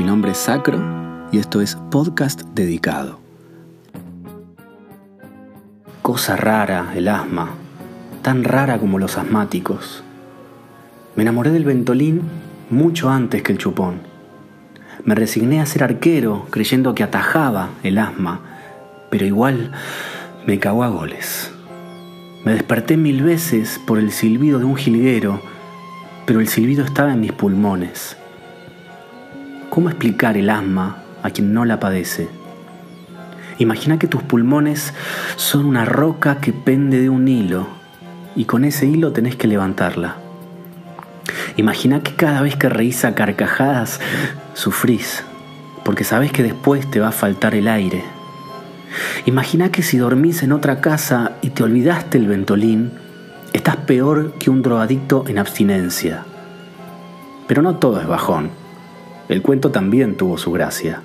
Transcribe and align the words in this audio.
Mi 0.00 0.06
nombre 0.06 0.30
es 0.30 0.38
Sacro 0.38 0.80
y 1.30 1.36
esto 1.36 1.60
es 1.60 1.76
Podcast 1.90 2.40
Dedicado. 2.54 3.20
Cosa 6.00 6.36
rara 6.36 6.94
el 6.96 7.06
asma, 7.06 7.50
tan 8.22 8.42
rara 8.42 8.78
como 8.78 8.98
los 8.98 9.18
asmáticos. 9.18 10.02
Me 11.16 11.22
enamoré 11.22 11.50
del 11.50 11.66
ventolín 11.66 12.22
mucho 12.70 13.10
antes 13.10 13.42
que 13.42 13.52
el 13.52 13.58
chupón. 13.58 14.00
Me 15.04 15.14
resigné 15.14 15.60
a 15.60 15.66
ser 15.66 15.84
arquero 15.84 16.46
creyendo 16.48 16.94
que 16.94 17.02
atajaba 17.02 17.68
el 17.82 17.98
asma, 17.98 18.40
pero 19.10 19.26
igual 19.26 19.70
me 20.46 20.58
cagó 20.58 20.82
a 20.82 20.88
goles. 20.88 21.52
Me 22.46 22.54
desperté 22.54 22.96
mil 22.96 23.22
veces 23.22 23.78
por 23.86 23.98
el 23.98 24.12
silbido 24.12 24.60
de 24.60 24.64
un 24.64 24.76
jilguero, 24.76 25.42
pero 26.24 26.40
el 26.40 26.48
silbido 26.48 26.86
estaba 26.86 27.12
en 27.12 27.20
mis 27.20 27.32
pulmones. 27.32 28.16
¿Cómo 29.70 29.88
explicar 29.88 30.36
el 30.36 30.50
asma 30.50 30.96
a 31.22 31.30
quien 31.30 31.54
no 31.54 31.64
la 31.64 31.78
padece? 31.78 32.28
Imagina 33.60 34.00
que 34.00 34.08
tus 34.08 34.20
pulmones 34.20 34.92
son 35.36 35.64
una 35.64 35.84
roca 35.84 36.38
que 36.40 36.52
pende 36.52 37.00
de 37.00 37.08
un 37.08 37.28
hilo 37.28 37.68
y 38.34 38.46
con 38.46 38.64
ese 38.64 38.86
hilo 38.86 39.12
tenés 39.12 39.36
que 39.36 39.46
levantarla. 39.46 40.16
Imagina 41.56 42.02
que 42.02 42.16
cada 42.16 42.42
vez 42.42 42.56
que 42.56 42.68
reís 42.68 43.04
a 43.04 43.14
carcajadas 43.14 44.00
sufrís, 44.54 45.22
porque 45.84 46.02
sabes 46.02 46.32
que 46.32 46.42
después 46.42 46.90
te 46.90 46.98
va 46.98 47.08
a 47.08 47.12
faltar 47.12 47.54
el 47.54 47.68
aire. 47.68 48.02
Imagina 49.24 49.70
que 49.70 49.84
si 49.84 49.98
dormís 49.98 50.42
en 50.42 50.50
otra 50.50 50.80
casa 50.80 51.34
y 51.42 51.50
te 51.50 51.62
olvidaste 51.62 52.18
el 52.18 52.26
ventolín, 52.26 52.90
estás 53.52 53.76
peor 53.76 54.32
que 54.32 54.50
un 54.50 54.62
drogadicto 54.62 55.26
en 55.28 55.38
abstinencia. 55.38 56.24
Pero 57.46 57.62
no 57.62 57.76
todo 57.76 58.00
es 58.00 58.08
bajón 58.08 58.50
el 59.30 59.42
cuento 59.42 59.70
también 59.70 60.16
tuvo 60.16 60.36
su 60.36 60.50
gracia. 60.50 61.02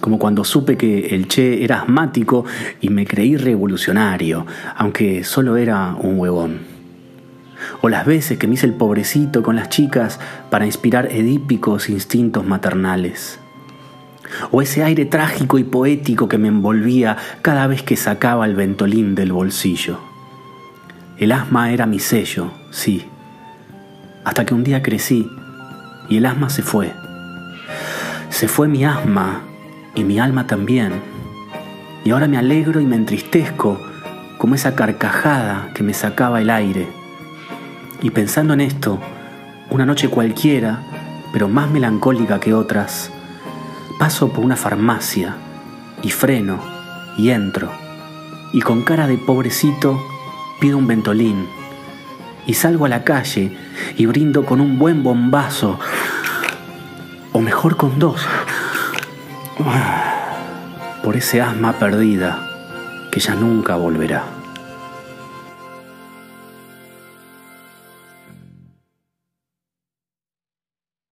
Como 0.00 0.18
cuando 0.18 0.42
supe 0.42 0.76
que 0.76 1.14
el 1.14 1.28
Che 1.28 1.62
era 1.62 1.82
asmático 1.82 2.44
y 2.80 2.88
me 2.88 3.06
creí 3.06 3.36
revolucionario, 3.36 4.44
aunque 4.74 5.22
solo 5.22 5.56
era 5.56 5.94
un 5.94 6.18
huevón. 6.18 6.58
O 7.80 7.88
las 7.88 8.06
veces 8.06 8.38
que 8.38 8.48
me 8.48 8.54
hice 8.54 8.66
el 8.66 8.74
pobrecito 8.74 9.44
con 9.44 9.54
las 9.54 9.68
chicas 9.68 10.18
para 10.50 10.66
inspirar 10.66 11.12
edípicos 11.12 11.88
instintos 11.88 12.44
maternales. 12.44 13.38
O 14.50 14.60
ese 14.60 14.82
aire 14.82 15.04
trágico 15.04 15.60
y 15.60 15.64
poético 15.64 16.26
que 16.26 16.38
me 16.38 16.48
envolvía 16.48 17.16
cada 17.40 17.68
vez 17.68 17.84
que 17.84 17.96
sacaba 17.96 18.46
el 18.46 18.56
ventolín 18.56 19.14
del 19.14 19.30
bolsillo. 19.30 20.00
El 21.18 21.30
asma 21.30 21.70
era 21.70 21.86
mi 21.86 22.00
sello, 22.00 22.50
sí. 22.72 23.04
Hasta 24.24 24.44
que 24.44 24.54
un 24.54 24.64
día 24.64 24.82
crecí 24.82 25.30
y 26.10 26.18
el 26.18 26.26
asma 26.26 26.50
se 26.50 26.62
fue. 26.62 26.92
Se 28.28 28.48
fue 28.48 28.68
mi 28.68 28.84
asma 28.84 29.40
y 29.94 30.04
mi 30.04 30.18
alma 30.18 30.46
también. 30.46 30.92
Y 32.04 32.10
ahora 32.10 32.28
me 32.28 32.36
alegro 32.36 32.80
y 32.80 32.84
me 32.84 32.96
entristezco 32.96 33.80
como 34.36 34.54
esa 34.54 34.74
carcajada 34.74 35.70
que 35.72 35.82
me 35.82 35.94
sacaba 35.94 36.42
el 36.42 36.50
aire. 36.50 36.88
Y 38.02 38.10
pensando 38.10 38.54
en 38.54 38.60
esto, 38.60 38.98
una 39.70 39.86
noche 39.86 40.08
cualquiera, 40.08 40.80
pero 41.32 41.48
más 41.48 41.70
melancólica 41.70 42.40
que 42.40 42.54
otras, 42.54 43.10
paso 43.98 44.32
por 44.32 44.44
una 44.44 44.56
farmacia 44.56 45.36
y 46.02 46.10
freno 46.10 46.58
y 47.16 47.30
entro. 47.30 47.70
Y 48.52 48.62
con 48.62 48.82
cara 48.82 49.06
de 49.06 49.16
pobrecito 49.16 50.02
pido 50.60 50.76
un 50.76 50.86
ventolín. 50.86 51.46
Y 52.46 52.54
salgo 52.54 52.86
a 52.86 52.88
la 52.88 53.04
calle 53.04 53.56
y 53.96 54.06
brindo 54.06 54.44
con 54.44 54.60
un 54.60 54.78
buen 54.78 55.02
bombazo 55.02 55.78
o 57.40 57.42
mejor 57.42 57.78
con 57.78 57.98
dos, 57.98 58.20
por 61.02 61.16
ese 61.16 61.40
asma 61.40 61.72
perdida 61.72 62.46
que 63.10 63.18
ya 63.18 63.34
nunca 63.34 63.76
volverá. 63.76 64.39